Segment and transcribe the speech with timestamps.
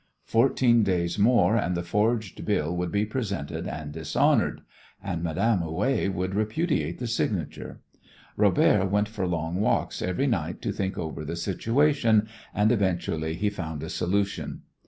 [0.25, 4.61] Fourteen days more and the forged bill would be presented and dishonoured,
[4.99, 7.81] and Madame Houet would repudiate the signature.
[8.35, 13.51] Robert went for long walks every night to think over the situation, and eventually he
[13.51, 14.63] found a solution.